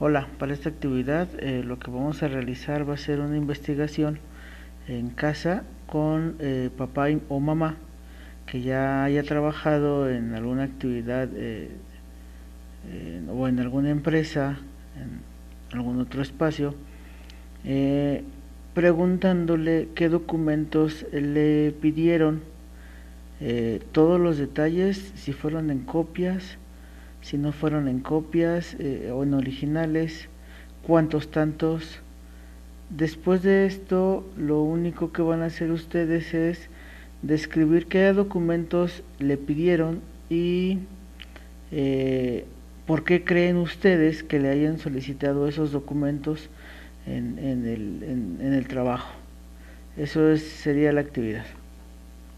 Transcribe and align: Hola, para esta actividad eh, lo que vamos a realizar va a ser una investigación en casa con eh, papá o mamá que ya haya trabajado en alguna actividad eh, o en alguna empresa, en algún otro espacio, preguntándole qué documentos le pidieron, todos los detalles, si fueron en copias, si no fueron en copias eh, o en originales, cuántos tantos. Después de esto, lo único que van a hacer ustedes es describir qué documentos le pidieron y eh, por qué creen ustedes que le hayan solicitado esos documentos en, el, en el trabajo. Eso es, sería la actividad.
Hola, 0.00 0.28
para 0.38 0.52
esta 0.52 0.68
actividad 0.68 1.26
eh, 1.40 1.64
lo 1.64 1.80
que 1.80 1.90
vamos 1.90 2.22
a 2.22 2.28
realizar 2.28 2.88
va 2.88 2.94
a 2.94 2.96
ser 2.96 3.18
una 3.18 3.36
investigación 3.36 4.20
en 4.86 5.10
casa 5.10 5.64
con 5.88 6.36
eh, 6.38 6.70
papá 6.76 7.08
o 7.28 7.40
mamá 7.40 7.74
que 8.46 8.60
ya 8.60 9.02
haya 9.02 9.24
trabajado 9.24 10.08
en 10.08 10.34
alguna 10.34 10.62
actividad 10.62 11.28
eh, 11.34 11.70
o 13.28 13.48
en 13.48 13.58
alguna 13.58 13.90
empresa, 13.90 14.60
en 14.94 15.76
algún 15.76 16.00
otro 16.00 16.22
espacio, 16.22 16.76
preguntándole 18.74 19.88
qué 19.96 20.08
documentos 20.08 21.06
le 21.10 21.74
pidieron, 21.82 22.42
todos 23.90 24.20
los 24.20 24.38
detalles, 24.38 25.12
si 25.16 25.32
fueron 25.32 25.70
en 25.70 25.80
copias, 25.80 26.56
si 27.22 27.38
no 27.38 27.52
fueron 27.52 27.88
en 27.88 28.00
copias 28.00 28.76
eh, 28.78 29.10
o 29.12 29.22
en 29.22 29.34
originales, 29.34 30.28
cuántos 30.82 31.30
tantos. 31.30 32.00
Después 32.90 33.42
de 33.42 33.66
esto, 33.66 34.26
lo 34.36 34.62
único 34.62 35.12
que 35.12 35.22
van 35.22 35.42
a 35.42 35.46
hacer 35.46 35.70
ustedes 35.70 36.32
es 36.34 36.68
describir 37.22 37.86
qué 37.86 38.12
documentos 38.12 39.02
le 39.18 39.36
pidieron 39.36 40.00
y 40.30 40.78
eh, 41.70 42.46
por 42.86 43.04
qué 43.04 43.24
creen 43.24 43.56
ustedes 43.56 44.22
que 44.22 44.38
le 44.38 44.48
hayan 44.48 44.78
solicitado 44.78 45.48
esos 45.48 45.72
documentos 45.72 46.48
en, 47.06 47.38
el, 47.38 48.02
en 48.40 48.52
el 48.52 48.68
trabajo. 48.68 49.12
Eso 49.96 50.30
es, 50.30 50.42
sería 50.42 50.92
la 50.92 51.00
actividad. 51.00 51.44